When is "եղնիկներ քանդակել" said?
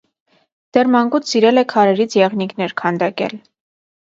2.21-3.39